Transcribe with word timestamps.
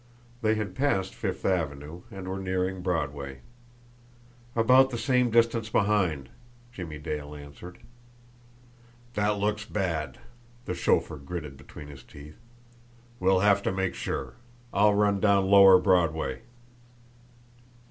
They 0.41 0.55
had 0.55 0.73
passed 0.73 1.13
Fifth 1.13 1.45
Avenue, 1.45 2.01
and 2.09 2.27
were 2.27 2.39
nearing 2.39 2.81
Broadway. 2.81 3.41
"About 4.55 4.89
the 4.89 4.97
same 4.97 5.29
distance 5.29 5.69
behind," 5.69 6.29
Jimmie 6.71 6.97
Dale 6.97 7.35
answered. 7.35 7.77
"That 9.13 9.37
looks 9.37 9.63
bad!" 9.63 10.17
the 10.65 10.73
chauffeur 10.73 11.17
gritted 11.17 11.55
between 11.55 11.89
his 11.89 12.01
teeth. 12.01 12.39
"We'll 13.19 13.41
have 13.41 13.61
to 13.61 13.71
make 13.71 13.93
sure. 13.93 14.33
I'll 14.73 14.95
run 14.95 15.19
down 15.19 15.45
Lower 15.45 15.77
Broadway." 15.77 16.41